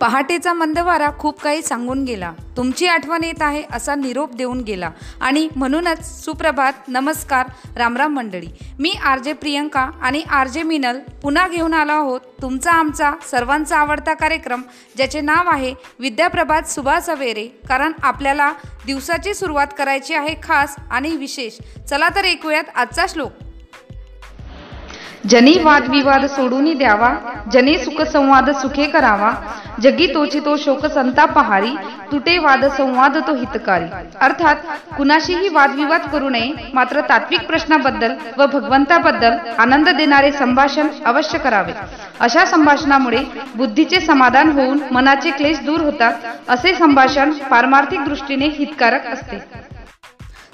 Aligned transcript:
पहाटेचा 0.00 0.52
मंदवारा 0.52 1.08
खूप 1.18 1.40
काही 1.40 1.62
सांगून 1.62 2.04
गेला. 2.04 2.32
तुमची 2.56 2.86
आठवण 2.86 3.24
येत 3.24 3.42
आहे 3.42 3.62
असा 3.72 3.94
निरोप 3.94 4.34
देऊन 4.34 4.60
गेला. 4.60 4.90
आणि 5.20 5.48
म्हणूनच 5.56 6.24
सुप्रभात 6.24 6.88
नमस्कार 6.88 7.46
रामराम 7.76 8.14
मंडळी. 8.14 8.46
मी 8.78 8.92
आर 9.04 9.18
जे 9.18 9.32
प्रियंका 9.32 9.80
आणि 10.02 10.22
आर 10.30 10.46
जे 10.46 10.62
मिनल 10.62 10.98
पुन्हा 11.22 11.46
घेऊन 11.48 11.74
आलो 11.74 11.92
आहोत 11.92 12.20
तुमचा 12.42 12.72
आमचा 12.72 13.12
सर्वांचा 13.30 13.76
आवडता 13.76 14.14
कार्यक्रम 14.14 14.62
ज्याचे 14.96 15.20
नाव 15.20 15.48
आहे 15.48 15.74
विद्याप्रभात 15.98 16.62
सुभाष 16.62 17.02
सवेरे 17.02 17.46
कारण 17.68 17.92
आपल्याला 18.02 18.52
दिवसाची 18.86 19.34
सुरुवात 19.34 19.66
करायची 19.78 20.14
आहे 20.14 20.34
खास 20.42 20.76
आणि 20.90 21.16
विशेष. 21.16 21.60
चला 21.84 22.08
तर 22.08 22.24
ऐकूयात 22.24 22.64
आजचा 22.74 23.06
श्लोक. 23.08 23.32
जनी 25.30 25.52
वादविवाद 25.64 26.24
सोडून 26.26 26.64
द्यावा 26.78 27.08
जने 27.52 27.76
सुख 27.78 28.00
संवाद 28.12 28.50
सुखे 28.60 28.86
करावा 28.90 29.30
जगी 29.82 30.06
तोची 30.14 30.40
तो 30.44 30.56
शोक 30.56 30.86
संता 30.94 31.24
पहारी 31.36 31.74
तुटे 32.12 32.36
वाद 32.38 32.64
संवाद 32.76 33.16
तो 33.26 33.34
हितकारी. 33.34 33.84
अर्थात 34.20 34.56
कुणाशीही 34.96 35.48
वादविवाद 35.54 36.08
करू 36.12 36.28
नये 36.28 36.70
मात्र 36.74 37.00
तात्विक 37.08 37.46
प्रश्नाबद्दल 37.48 38.14
व 38.38 38.46
भगवंताबद्दल 38.54 39.38
आनंद 39.58 39.88
देणारे 39.98 40.32
संभाषण 40.32 40.88
अवश्य 41.06 41.38
करावे. 41.38 41.72
अशा 42.20 42.44
संभाषणामुळे 42.46 43.24
बुद्धीचे 43.56 44.00
समाधान 44.00 44.50
होऊन 44.58 44.80
मनाचे 44.92 45.30
क्लेश 45.30 45.60
दूर 45.66 45.80
होतात 45.80 46.14
असे 46.48 46.74
संभाषण 46.74 47.32
पारमार्थिक 47.50 48.04
दृष्टीने 48.04 48.48
हितकारक 48.58 49.06
असते. 49.06 49.38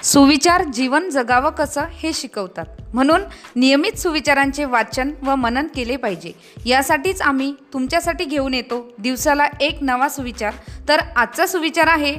सुविचार 0.06 0.62
जीवन 0.64 1.08
जगावं 1.10 1.50
कसं 1.50 1.84
हे 1.92 2.12
शिकवतात. 2.12 2.64
म्हणून 2.94 3.20
नियमित 3.56 3.98
सुविचारांचे 3.98 4.64
वाचन 4.64 5.10
व 5.22 5.34
मनन 5.34 5.66
केले 5.74 5.96
पाहिजे. 5.96 6.32
यासाठीच 6.66 7.22
आम्ही 7.22 7.54
तुमच्यासाठी 7.72 8.24
घेऊन 8.24 8.54
येतो 8.54 8.94
दिवसाला 8.98 9.46
एक 9.60 9.78
नवा 9.82 10.08
सुविचार. 10.08 10.52
तर 10.88 11.00
आजचा 11.16 11.46
सुविचार 11.46 11.86
आहे. 11.86 12.16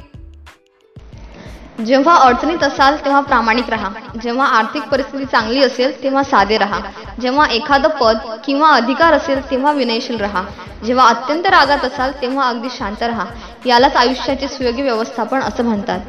जेव्हा 1.84 2.16
अडचणीत 2.16 2.62
असाल 2.62 2.96
तेव्हा 3.04 3.20
प्रामाणिक 3.20 3.70
राहा. 3.70 3.88
जेव्हा 4.22 4.46
आर्थिक 4.46 4.82
परिस्थिती 4.82 5.24
चांगली 5.24 5.62
असेल 5.62 6.02
तेव्हा 6.02 6.22
साधे 6.22 6.58
राहा. 6.58 6.80
जेव्हा 7.20 7.46
एखादं 7.46 7.88
पद 7.88 8.18
किंवा 8.44 8.70
अधिकार 8.70 9.12
असेल 9.12 9.50
तेव्हा 9.50 9.72
विनयशील 9.72 10.20
राहा. 10.20 10.44
जेव्हा 10.86 11.08
अत्यंत 11.08 11.46
रागात 11.46 11.84
असाल 11.84 12.12
तेव्हा 12.22 12.48
अगदी 12.48 12.68
शांत 12.70 13.02
राहा. 13.02 13.24
यालाच 13.66 13.96
आयुष्याचे 13.96 14.48
सुयोग्य 14.48 14.82
व्यवस्थापन 14.82 15.40
असं 15.40 15.64
म्हणतात. 15.64 16.00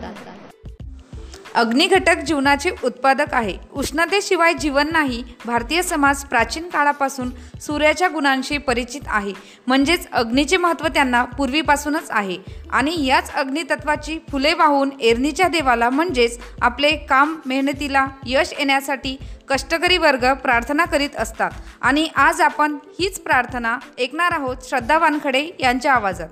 अग्निघटक 1.59 2.17
जीवनाचे 2.17 2.69
उत्पादक 2.83 3.33
आहे. 3.33 3.53
उष्णतेशिवाय 3.71 4.53
जीवन 4.53 4.87
नाही 4.91 5.23
भारतीय 5.45 5.81
समाज 5.81 6.23
प्राचीन 6.23 6.67
काळापासून 6.69 7.29
सूर्याच्या 7.61 8.07
गुणांशी 8.07 8.57
परिचित 8.57 9.01
आहे. 9.07 9.33
म्हणजेच 9.67 10.07
अग्नीचे 10.11 10.57
महत्त्व 10.57 10.87
त्यांना 10.87 11.23
पूर्वीपासूनच 11.23 12.07
आहे. 12.09 12.37
आणि 12.71 13.05
याच 13.05 13.33
अग्नितत्वाची 13.33 14.17
फुले 14.31 14.53
वाहून 14.53 14.89
एरणीच्या 15.01 15.47
देवाला 15.47 15.89
म्हणजेच 15.89 16.39
आपले 16.61 16.95
काम 17.09 17.35
मेहनतीला 17.45 18.05
यश 18.25 18.53
येण्यासाठी 18.59 19.17
कष्टकरी 19.49 19.97
वर्ग 19.97 20.33
प्रार्थना 20.33 20.85
करीत 20.85 21.15
असतात. 21.17 21.51
आणि 21.81 22.07
आज 22.15 22.41
आपण 22.41 22.77
हीच 22.99 23.19
प्रार्थना 23.19 23.77
ऐकणार 23.99 24.31
आहोत 24.31 24.57
श्रद्धा 24.63 24.97
वानखडे 24.97 25.49
यांच्या 25.59 25.93
आवाजात. 25.93 26.27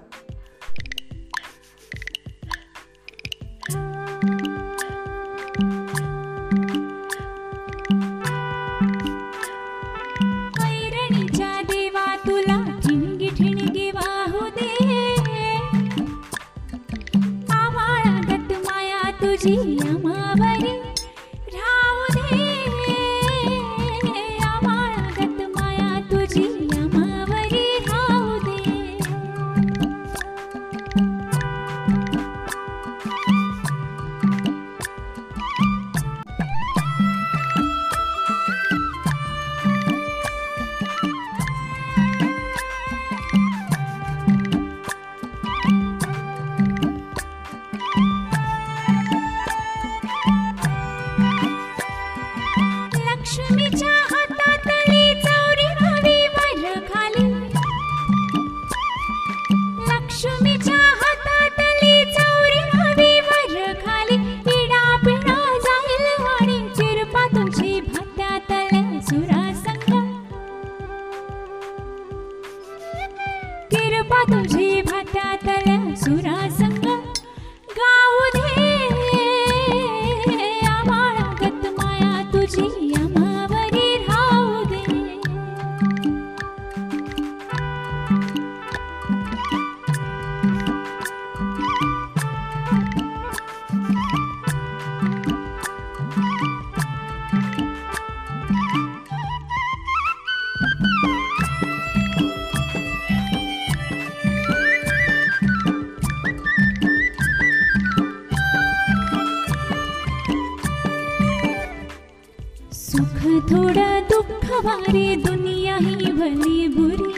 भली 116.27 116.67
बुरी. 116.67 117.13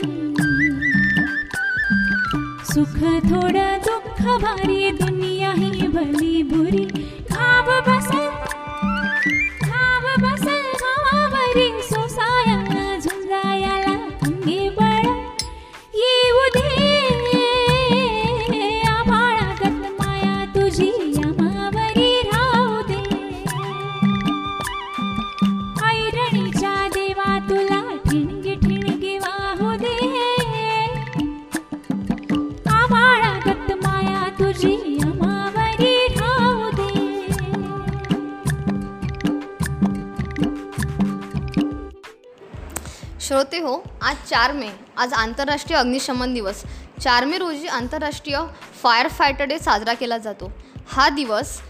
सुख 2.74 2.98
थोडा 3.32 3.78
दुःख 3.78 4.22
भारी 4.42 4.92
दुनिया 4.92 5.52
ही 5.52 5.88
भली 5.88 6.44
बुरी. 6.44 6.86
खाब 7.32 7.66
बसंत 7.66 8.49
श्रोते 43.40 43.58
हो. 43.58 43.84
आज 44.02 44.16
चार 44.28 44.54
मे. 44.54 44.70
आज 44.98 45.14
आंतरराष्ट्रीय 45.14 45.78
अग्निशमन 45.78 46.34
दिवस. 46.34 46.64
चार 47.02 47.26
मे 47.26 47.38
रोजी 47.38 47.68
आंतरराष्ट्रीय 47.68 48.38
फायर 48.84 49.08
फायटर 49.08 49.46
डे 49.46 49.60
साजरा 49.60 49.94
केला 49.94 50.18
जातो. 50.18 50.52
हा 50.88 51.10
दिवस 51.10 51.62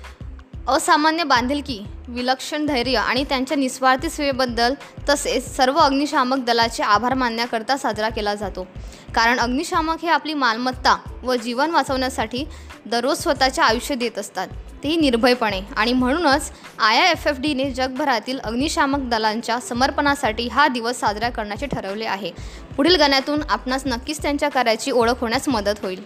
असामान्य 0.70 1.24
बांधिलकी 1.24 1.80
विलक्षण 2.08 2.66
धैर्य 2.66 2.98
आणि 2.98 3.24
त्यांच्या 3.24 3.58
निस्वार्थी 3.58 4.10
सेवेबद्दल 4.10 4.74
तसेच 5.10 5.56
सर्व 5.56 5.78
अग्निशामक 5.78 6.38
दलाचे 6.38 6.84
आभार 6.84 7.14
मानण्याकरता 7.14 7.78
साजरा 7.78 8.10
केला 8.10 8.36
जातो. 8.36 8.68
कारण 9.16 9.40
अग्निशामक 9.40 10.02
हे 10.02 10.10
आपली 10.10 10.34
मालमत्ता 10.34 10.98
व 11.24 11.36
जीवन 11.36 11.72
वाचवण्यासाठी 11.72 12.46
दररोज 12.86 13.18
स्वतःचे 13.18 13.62
आयुष्य 13.62 13.96
देत 13.96 14.18
असतात. 14.18 14.48
तेही 14.84 14.98
निर्भयपणे 14.98 15.62
आणि 15.78 15.94
म्हणूनच 15.94 16.52
आय 16.80 16.98
आय 16.98 17.12
एफ 17.12 17.28
एफ 17.28 17.40
डीने 17.40 17.72
जगभरातील 17.72 18.40
अग्निशामक 18.40 19.10
दलांच्या 19.10 19.60
समर्पणासाठी 19.60 20.48
हा 20.48 20.68
दिवस 20.68 21.00
साजरा 21.00 21.30
करण्याचे 21.30 21.66
ठरवले 21.66 22.06
आहे. 22.06 22.32
पुढील 22.78 22.96
गाण्यातून 22.96 23.44
आपणास 23.50 23.84
नक्कीच 23.86 24.22
त्यांच्या 24.22 24.50
कार्याची 24.50 24.92
ओळख 24.92 25.22
होण्यास 25.22 25.48
मदत 25.48 25.84
होईल. 25.84 26.04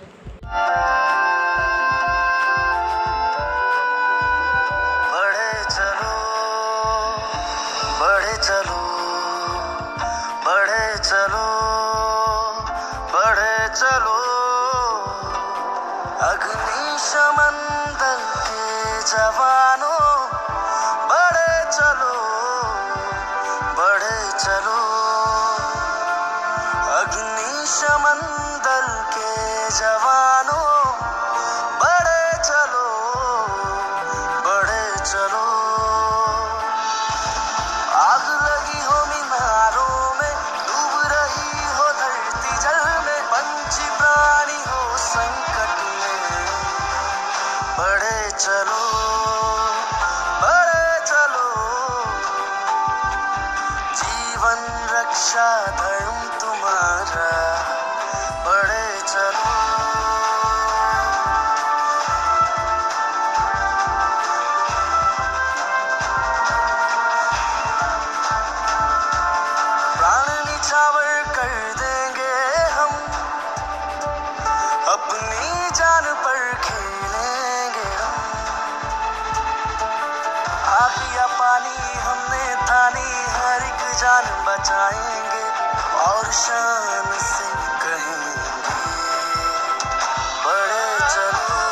बढ़े 8.03 8.37
चलो 8.37 8.79
बढ़े 10.45 10.97
चलो 10.97 11.45
बढ़े 13.13 13.67
चलो। 13.79 14.17
अग्निशमन 16.29 17.57
दल 18.01 18.23
के 18.47 19.01
जवान। 19.11 19.62
Jerusalem. 91.13 91.62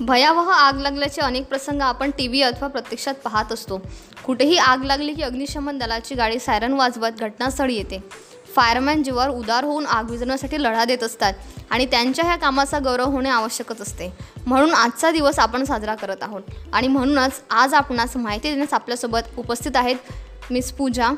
भयावह 0.00 0.50
आग 0.50 0.80
लागल्याचे 0.80 1.20
अनेक 1.20 1.46
प्रसंग 1.46 1.80
आपण 1.80 2.10
टी 2.10 2.26
व्ही 2.28 2.42
अथवा 2.42 2.68
प्रत्यक्षात 2.68 3.14
पाहत 3.14 3.52
असतो. 3.52 3.80
कुठेही 4.24 4.56
आग 4.56 4.84
लागली 4.84 5.14
की 5.14 5.22
अग्निशमन 5.22 5.78
दलाची 5.78 6.14
गाडी 6.14 6.38
सायरन 6.38 6.72
वाजवत 6.72 7.20
घटनास्थळी 7.20 7.74
येते. 7.74 7.98
फायरमॅन 8.56 9.02
जीवावर 9.02 9.28
उदार 9.28 9.64
होऊन 9.64 9.86
आग 9.86 10.10
विजवण्यासाठी 10.10 10.62
लढा 10.62 10.84
देत 10.84 11.02
असतात 11.02 11.34
आणि 11.70 11.86
त्यांच्या 11.86 12.24
ह्या 12.24 12.36
कामाचा 12.36 12.78
गौरव 12.78 13.10
होणे 13.10 13.28
आवश्यकच 13.28 13.80
असते. 13.80 14.12
म्हणून 14.46 14.74
आजचा 14.74 15.10
दिवस 15.10 15.38
आपण 15.38 15.64
साजरा 15.64 15.94
करत 15.94 16.22
आहोत 16.22 16.42
आणि 16.72 16.88
म्हणूनच 16.88 17.42
आज 17.50 17.74
आपणास 17.74 18.16
माहिती 18.16 18.50
देण्यास 18.50 18.74
आपल्यासोबत 18.74 19.38
उपस्थित 19.38 19.76
आहेत 19.76 19.96
मिस 20.50 20.72
पूजा. 20.72 21.10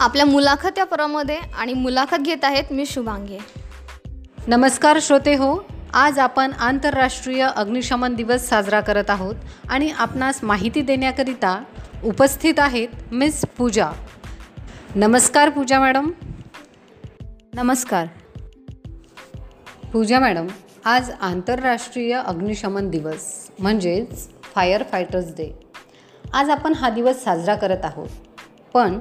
आपल्या 0.00 0.26
मुलाखत 0.26 0.78
या 0.78 0.84
परमध्ये 0.84 1.38
आणि 1.58 1.72
मुलाखत 1.72 2.20
घेत 2.20 2.44
आहेत 2.44 2.64
मी 2.70 2.86
शुभांगी. 2.86 3.38
नमस्कार 4.46 4.98
श्रोते 5.02 5.34
हो 5.34 5.71
आज 5.94 6.18
आपण 6.18 6.52
आंतरराष्ट्रीय 6.52 7.48
अग्निशमन 7.56 8.14
दिवस 8.14 8.48
साजरा 8.48 8.80
करत 8.80 9.10
आहोत 9.10 9.34
आणि 9.68 9.90
आपणास 9.90 10.44
माहिती 10.44 10.80
देण्याकरिता 10.80 11.64
उपस्थित 12.04 12.54
आहेत 12.58 12.88
मिस 13.12 13.44
पूजा. 13.58 13.90
नमस्कार 14.94 15.48
पूजा 15.48 15.80
मॅडम. 15.80 16.10
नमस्कार. 17.54 18.06
पूजा 19.92 20.18
मॅडम 20.18 20.46
आज 20.84 21.10
आंतरराष्ट्रीय 21.20 22.22
अग्निशमन 22.26 22.90
दिवस 22.90 23.50
म्हणजेच 23.58 24.28
फायर 24.54 24.82
फायटर्स 24.92 25.28
डे. 25.28 25.58
आज 26.32 26.50
आपण 26.50 26.72
हा 26.74 26.90
दिवस 26.90 27.24
साजरा 27.24 27.54
करत 27.54 27.84
आहोत. 27.84 28.08
पण 28.74 29.00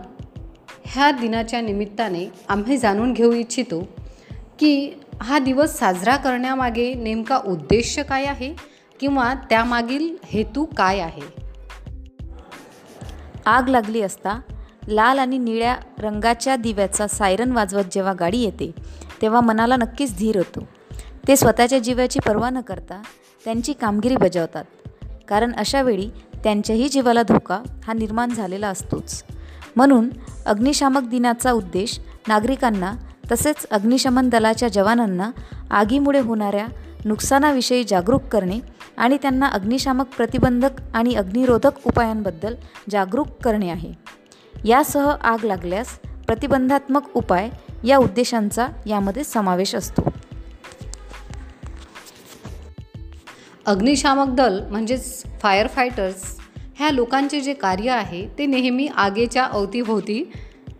ह्या 0.85 1.11
दिनाच्या 1.11 1.61
निमित्ताने 1.61 2.31
आम्ही 2.49 2.77
जाणून 2.77 3.13
घेऊ 3.13 3.31
इच्छितो 3.31 3.87
की 4.59 4.91
हा 5.21 5.39
दिवस 5.39 5.77
साजरा 5.79 6.15
करण्यामागे 6.17 6.93
नेमका 6.93 7.37
उद्देश 7.45 7.99
काय 7.99 8.25
आहे 8.25 8.53
किंवा 8.99 9.33
त्यामागील 9.49 10.15
हेतू 10.25 10.65
काय 10.65 10.99
आहे? 10.99 11.21
आग 13.45 13.67
लागली 13.67 14.01
असता 14.01 14.39
लाल 14.87 15.19
आणि 15.19 15.37
निळ्या 15.37 15.75
रंगाच्या 15.99 16.55
दिव्याचा 16.55 17.07
सायरन 17.07 17.51
वाजवत 17.51 17.83
जेव्हा 17.91 18.13
गाडी 18.13 18.39
येते 18.39 18.71
तेव्हा 19.21 19.41
मनाला 19.41 19.75
नक्कीच 19.75 20.17
धीर 20.17 20.37
होतो. 20.37 20.67
ते 21.27 21.35
स्वतःच्या 21.35 21.79
जीवाची 21.79 22.19
पर्वा 22.19 22.49
न 22.49 22.61
करता 22.61 23.01
त्यांची 23.45 23.73
कामगिरी 23.73 24.15
बजावतात 24.15 24.65
कारण 25.27 25.53
अशावेळी 25.57 26.09
त्यांच्याही 26.43 26.89
जीवाला 26.89 27.23
धोका 27.23 27.61
हा 27.83 27.93
निर्माण 27.93 28.29
झालेला 28.29 28.67
असतोच. 28.67 29.23
म्हणून 29.75 30.09
अग्निशामक 30.45 31.01
दिनाचा 31.01 31.51
उद्देश 31.51 31.99
नागरिकांना 32.27 32.93
तसेच 33.31 33.67
अग्निशमन 33.71 34.29
दलाच्या 34.29 34.69
जवानांना 34.69 35.31
आगीमुळे 35.71 36.19
होणाऱ्या 36.19 36.67
नुकसानाविषयी 37.05 37.83
जागरूक 37.83 38.21
करणे 38.21 38.59
आणि 38.97 39.17
त्यांना 39.21 39.47
अग्निशामक 39.47 40.05
प्रतिबंधक 40.07 40.71
आणि 40.93 41.15
अग्निरोधक 41.15 41.87
उपायांबद्दल 41.87 42.55
जागरूक 42.91 43.27
करणे 43.43 43.69
आहे. 43.69 43.93
यासह 44.65 45.11
आग 45.21 45.43
लागल्यास 45.43 45.99
प्रतिबंधात्मक 46.27 47.01
उपाय 47.13 47.49
या 47.83 47.97
उद्देशांचा 47.97 48.67
यामध्ये 48.85 49.23
समावेश 49.23 49.75
असतो. 49.75 50.01
अग्निशामक 53.65 54.35
दल 54.35 54.59
म्हणजेच 54.69 55.23
फायर 55.41 55.67
फायटर्स 55.67 56.39
ह्या 56.75 56.91
लोकांचे 56.91 57.41
जे 57.41 57.53
कार्य 57.53 57.89
आहे 57.89 58.27
ते 58.37 58.45
नेहमी 58.45 58.87
आगेच्या 58.87 59.45
अवतीभोवती 59.45 60.31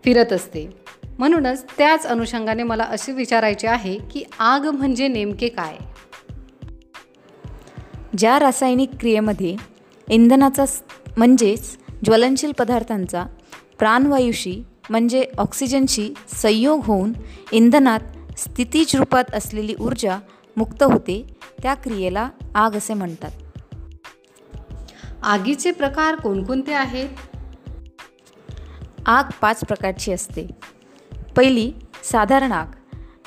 फिरत 0.04 0.32
असते. 0.32 0.81
म्हणूनच 1.22 1.64
त्याच 1.78 2.06
अनुषंगाने 2.06 2.62
मला 2.62 2.84
असे 2.84 3.12
विचारायचे 3.12 3.68
आहे 3.68 3.98
की 3.98 4.24
आग 4.38 4.66
म्हणजे 4.66 5.08
नेमके 5.08 5.48
काय? 5.48 5.76
ज्या 8.18 8.38
रासायनिक 8.38 8.90
क्रियेमध्ये 9.00 9.56
इंधनाचा 10.08 10.64
म्हणजेच 11.16 11.78
ज्वलनशील 12.04 12.52
पदार्थांचा 12.52 13.24
प्राणवायूशी 13.78 14.62
म्हणजे 14.90 15.24
ऑक्सिजनशी 15.38 16.14
संयोग 16.28 16.84
होऊन 16.84 17.12
इंधनात 17.52 18.00
स्थितीज 18.38 18.96
रूपात 18.96 19.34
असलेली 19.34 19.74
ऊर्जा 19.80 20.18
मुक्त 20.56 20.82
होते 20.82 21.36
त्या 21.62 21.74
क्रियेला 21.74 22.28
आग 22.54 22.76
असे 22.76 22.94
म्हणतात. 22.94 23.30
आगीचे 25.22 25.70
प्रकार 25.70 26.14
कोणकोणते 26.14 26.72
आहेत? 26.72 27.08
आग 29.06 29.24
पाच 29.40 29.60
प्रकारची 29.60 30.12
असते. 30.12 30.72
पहिली 31.36 31.72
साधारण 32.04 32.52
आग. 32.52 32.66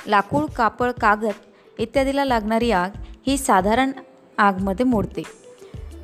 लाकूड 0.08 0.44
कापड 0.44 0.92
कागद 0.92 1.32
इत्यादीला 1.80 2.26
लागणारी 2.26 2.72
आग 2.72 2.90
ही 3.28 3.38
साधारण 3.38 3.92
आगमध्ये 4.38 4.86
मोडते. 4.86 5.24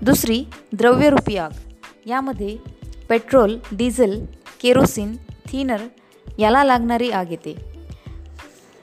दुसरी 0.01 0.45
द्रव्यरूपी 0.73 1.37
आग. 1.37 1.49
यामध्ये 2.05 2.57
पेट्रोल 3.09 3.57
डिझेल 3.71 4.25
केरोसिन 4.61 5.15
थिनर 5.45 5.81
याला 6.39 6.63
लागणारी 6.63 7.11
आग 7.11 7.31
येते. 7.31 7.55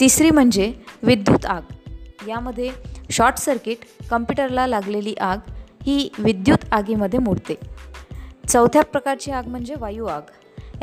तिसरी 0.01 0.31
म्हणजे 0.31 0.73
विद्युत 1.03 1.47
आग. 1.47 1.63
यामध्ये 2.29 2.71
शॉर्ट 3.11 3.37
सर्किट 3.37 3.79
कम्प्युटरला 4.11 4.67
लागलेली 4.67 5.15
आग 5.15 5.39
ही 5.83 6.09
विद्युत 6.19 6.59
आगीमध्ये 6.73 7.19
मोडते. 7.19 7.55
चौथ्या 8.49 8.83
प्रकारची 8.83 9.31
आग 9.31 9.47
म्हणजे 9.47 9.75
वायू 9.79 10.07
आग. 10.07 10.23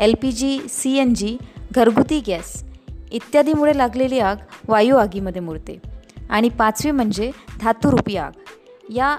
L 0.00 0.14
P 0.22 0.32
G 0.32 0.58
C 0.68 0.96
N 0.96 1.14
G 1.14 1.36
घरगुती 1.76 2.20
गॅस 2.26 2.52
इत्यादीमुळे 3.12 3.76
लागलेली 3.78 4.18
आग 4.18 4.36
वायू 4.68 4.96
आगीमध्ये 4.96 5.40
मोडते 5.42 5.78
आणि 6.30 6.48
पाचवी 6.48 6.90
म्हणजे 6.90 7.30
धातुरूपी 7.60 8.16
आग. 8.16 8.32
या 8.90 9.16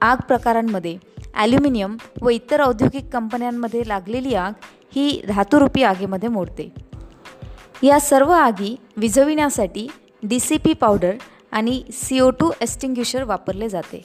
आग 0.00 0.20
प्रकारांमध्ये 0.28 0.96
ॲल्युमिनियम 1.34 1.96
व 2.22 2.28
इतर 2.28 2.62
औद्योगिक 2.62 3.08
कंपन्यांमध्ये 3.12 3.82
लागलेली 3.86 4.34
आग 4.34 4.52
ही 4.94 5.20
धातुरूपी 5.28 5.82
आगीमध्ये 5.82 6.28
मोडते 6.28 6.68
या 7.82 8.00
सर्व 8.00 8.30
आगी 8.30 8.74
विझविण्यासाठी 8.96 9.86
डी 10.22 10.40
सी 10.40 10.56
पी 10.56 10.72
पावडर 10.72 11.14
आणि 11.52 11.82
सी 11.92 12.20
ओ 12.20 12.30
टू 12.30 12.50
एस्टिंग्युशर 12.60 13.22
वापरले 13.22 13.68
जाते. 13.68 14.04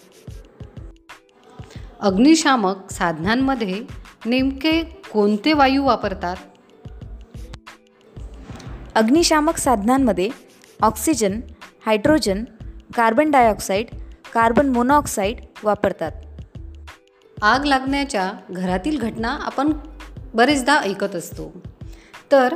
अग्निशामक 1.99 2.91
साधनांमध्ये 2.91 3.81
नेमके 4.25 4.81
कोणते 5.13 5.53
वायू 5.53 5.83
वापरतात? 5.83 6.35
अग्निशामक 8.95 9.57
साधनांमध्ये 9.57 10.29
oxygen 10.81 11.39
hydrogen 11.85 12.43
carbon 12.95 13.31
dioxide 13.31 13.87
carbon 14.33 14.69
monoxide 14.69 15.37
वापरतात. 15.63 16.11
आग 17.41 17.65
लागण्याच्या 17.65 18.33
घरातील 18.49 18.99
घटना 18.99 19.27
आपण 19.41 19.73
बरेचदा 20.33 20.79
ऐकत 20.79 21.15
असतो. 21.15 21.61
तर 22.31 22.55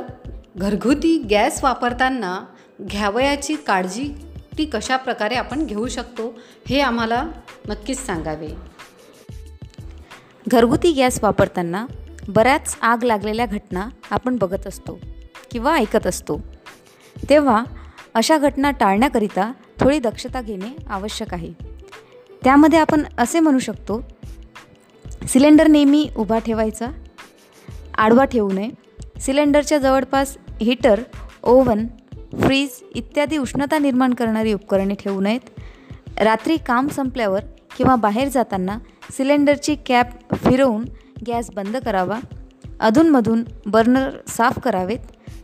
घरगुती 0.56 1.18
गॅस 1.30 1.64
वापरताना 1.64 2.44
घ्यावयाची 2.80 3.54
काळजी 3.54 4.14
ती 4.58 4.64
कशा 4.64 4.96
प्रकारे 4.96 5.34
आपण 5.34 5.66
घेऊ 5.66 5.88
शकतो 5.88 6.38
हे 6.68 6.80
आम्हाला 6.80 7.24
नक्कीच 7.68 8.06
सांगावे. 8.06 8.48
घरगुती 10.48 10.92
गॅस 10.92 11.22
वापरताना 11.22 11.86
बऱ्याच 12.28 12.76
आग 12.82 13.02
लागलेल्या 13.02 13.46
घटना 13.46 13.88
आपण 14.10 14.36
बघत 14.36 14.66
असतो. 14.66 14.98
किंवा 15.54 15.74
ऐकत 15.74 16.06
असतो. 16.06 16.40
तेव्हा 17.28 17.64
अशा 18.14 18.38
घटना 18.38 18.70
टाळण्याकरिता 18.70 19.52
थोडी 19.80 19.98
दक्षता 19.98 20.40
घेणे 20.40 20.76
आवश्यक 20.86 21.34
आहे. 21.34 21.52
त्यामध्ये 22.44 22.78
आपण 22.78 23.02
असे 23.18 23.40
म्हणू 23.40 23.58
शकतो 23.58 24.02
सिलेंडर 25.28 25.66
नेहमी 25.66 26.08
उभा 26.16 26.38
ठेवायचा 26.38 26.86
आडवा 27.98 28.24
ठेवू 28.24 28.52
नये. 28.52 28.70
सिलेंडरच्या 29.20 29.78
जवळपास 29.78 30.38
हीटर 30.60 31.00
ओव्हन 31.42 31.86
फ्रीज 32.12 32.70
इत्यादी 32.94 33.36
उष्णता 33.36 33.78
निर्माण 33.78 34.14
करणारी 34.14 34.52
उपकरणे 34.52 34.94
ठेवू 34.94 35.20
नयेत. 35.20 35.60
रात्री 36.18 36.56
काम 36.56 36.88
संपल्यावर 36.88 37.40
किंवा 37.76 37.96
बाहेर 37.96 38.28
जाताना 38.28 38.78
सिलेंडरची 39.10 39.76
कॅप 39.86 40.34
फिरवून 40.34 40.84
गॅस 41.26 41.50
बंद 41.50 41.76
करावा. 41.76 42.20
अधूनमधून 42.80 43.44
बर्नर 43.66 44.10
साफ 44.28 44.58
करावेत. 44.58 44.98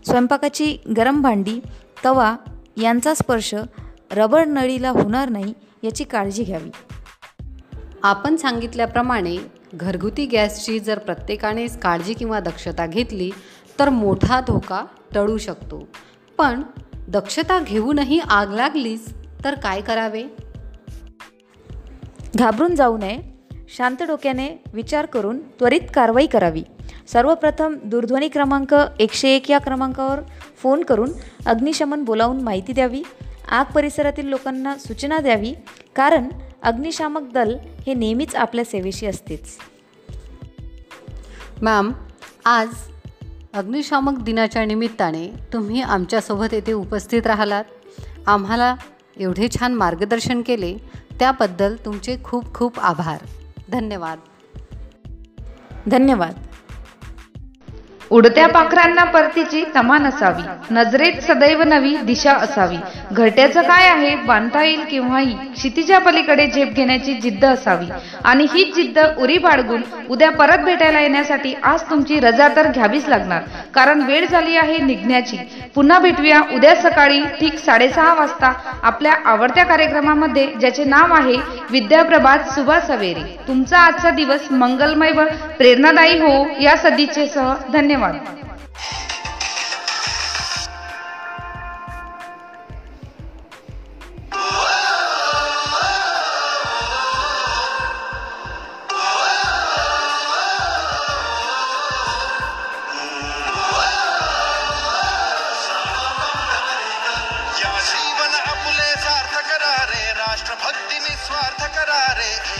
स्वयंपाकाची 0.06 0.76
गरम 0.96 1.22
भांडी 1.22 1.60
तवा 2.04 2.37
यांचा 2.76 3.14
स्पर्श 3.14 3.54
रबर 4.12 4.44
नळीला 4.44 4.90
होणार 4.90 5.28
नाही 5.28 5.54
याची 5.82 6.04
काळजी 6.04 6.44
घ्यावी. 6.44 6.70
आपण 8.02 8.37
सांगितल्याप्रमाणे 8.37 9.37
घरगुती 9.75 10.26
गॅसची 10.26 10.80
जर 10.80 10.99
प्रत्येकानेच 10.99 11.78
काळजी 11.78 12.14
किंवा 12.14 12.40
दक्षता 12.40 12.87
घेतली 12.87 13.30
तर 13.78 13.88
मोठा 13.88 14.40
धोका 14.40 14.84
टळू 15.14 15.38
शकतो. 15.38 15.88
पण 16.38 16.62
दक्षता 17.08 17.58
घेऊनही 17.58 18.18
आग 18.18 18.54
लागलीच 18.54 19.14
तर 19.44 19.54
काय 19.54 19.80
करावे? 19.80 20.25
घाबरून 22.38 22.75
जाऊ 22.75 22.99
नये. 22.99 23.18
शांत 23.68 24.02
डोक्याने 24.02 24.49
विचार 24.72 25.06
करून 25.06 25.38
त्वरित 25.38 25.80
कारवाई 25.94 26.26
करावी. 26.26 26.62
सर्वप्रथम 27.12 27.76
दूरध्वनी 27.84 28.28
क्रमांक 28.28 28.74
एकशे 29.00 29.28
एक 29.28 29.50
या 29.50 29.58
क्रमांकावर 29.58 30.20
फोन 30.56 30.82
करून 30.82 31.10
अग्निशमन 31.46 32.04
बोलावून 32.04 32.40
माहिती 32.40 32.72
द्यावी. 32.72 33.02
आग 33.50 33.64
परिसरातील 33.64 34.28
लोकांना 34.28 34.76
सूचना 34.76 35.18
द्यावी 35.18 35.54
कारण 35.96 36.28
अग्निशामक 36.62 37.32
दल 37.32 37.56
हे 37.86 37.94
नेहमीच 37.94 38.36
आपल्या 38.36 38.64
सेवेशी 38.64 39.06
असतेच. 39.06 39.56
मॅम 41.62 41.92
आज 42.44 42.68
अग्निशामक 43.54 44.22
दिनाच्या 44.22 44.64
निमित्ताने 44.64 45.28
तुम्ही 45.52 45.82
आमच्यासोबत 45.82 46.54
येथे 46.54 46.72
उपस्थित 46.72 47.26
राहिलात. 47.26 47.64
आम्हाला 48.26 48.76
एवढे 49.16 49.48
छान 49.58 49.74
मार्गदर्शन 49.74 50.42
केले 50.42 50.76
त्याबद्दल 51.18 51.76
तुमचे 51.84 52.16
खूप 52.24 52.54
खूप 52.54 52.80
आभार. 52.80 53.18
धन्यवाद. 53.68 54.18
धन्यवाद. 55.90 56.34
उडत्या 58.10 58.46
पाखरांना 58.48 59.04
परतीची 59.04 59.64
तमान 59.76 60.06
असावी. 60.06 60.42
नजरेत 60.70 61.20
सदैव 61.22 61.62
नवी 61.62 61.96
दिशा 61.96 62.32
असावी. 62.32 62.76
घरट्याचं 63.12 63.62
काय 63.62 63.86
आहे? 63.88 64.14
बांधता 64.16 64.62
येईल 64.62 64.80
किंवाही 64.90 65.32
क्षितिजा 65.54 65.98
पलीकडे 65.98 66.46
झेप 66.46 66.72
घेण्याची 66.74 67.14
जिद्द 67.14 67.44
असावी. 67.44 67.86
आणि 68.24 68.46
हीच 68.52 68.74
जिद्द 68.74 68.98
उरी 69.18 69.38
बाळगून 69.38 69.82
उद्या 70.08 70.30
परत 70.30 70.58
भेटायला 70.58 71.00
येण्यासाठी 71.00 71.54
आज 71.62 71.82
तुमची 71.90 72.18
रजा 72.20 72.48
तर 72.56 72.70
घ्यावीच 72.70 73.08
लागणार. 73.08 73.42
कारण 73.74 74.00
वेळ 74.00 74.26
झाली 74.26 74.56
आहे 74.56 74.78
निघण्याची. 74.78 75.36
पुन्हा 75.74 75.98
भेटूया 75.98 76.40
उद्या 76.54 76.74
सकाळी 76.74 77.20
ठीक 77.40 77.58
साडेसहा 77.58 78.14
वाजता 78.14 78.52
आपल्या 78.82 79.14
आवडत्या 79.24 79.64
कार्यक्रमामध्ये 79.64 80.46
ज्याचे 80.60 80.84
नाव 80.84 81.14
आहे 81.14 81.36
विद्याप्रभात 81.70 82.52
सुभाष 82.52 82.82
सवेरे. 82.82 83.38
तुमचा 83.48 83.78
आजचा 83.78 84.10
दिवस 84.10 84.52
मंगलमय 84.52 85.12
व 85.12 85.24
प्रेरणादायी 85.58 86.18
हो 86.18 86.44
या 86.60 86.76
सदिच्छेसह. 86.76 87.54
धन्यवाद. 87.72 87.98
धन्यवाद। 88.00 88.59
राष्ट्रभक्ति 110.21 110.99
निस्वार्थ 110.99 111.61
करारे 111.76 112.59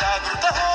जागृत 0.00 0.44
हो। 0.58 0.69